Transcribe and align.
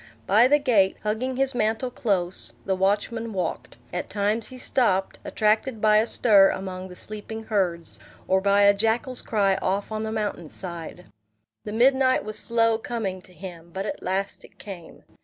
By 0.25 0.47
the 0.47 0.57
gate, 0.57 0.97
hugging 1.03 1.35
his 1.35 1.53
mantle 1.53 1.91
close, 1.91 2.53
the 2.65 2.73
watchman 2.73 3.33
walked; 3.33 3.77
at 3.93 4.09
times 4.09 4.47
he 4.47 4.57
stopped, 4.57 5.19
attracted 5.23 5.79
by 5.79 5.97
a 5.97 6.07
stir 6.07 6.49
among 6.49 6.87
the 6.87 6.95
sleeping 6.95 7.43
herds, 7.43 7.99
or 8.27 8.41
by 8.41 8.63
a 8.63 8.73
jackal's 8.73 9.21
cry 9.21 9.57
off 9.57 9.91
on 9.91 10.01
the 10.01 10.11
mountain 10.11 10.49
side. 10.49 11.05
The 11.65 11.73
midnight 11.73 12.25
was 12.25 12.39
slow 12.39 12.79
coming 12.79 13.21
to 13.21 13.31
him; 13.31 13.69
but 13.71 13.85
at 13.85 14.01
last 14.01 14.43
it 14.43 14.57
came. 14.57 15.03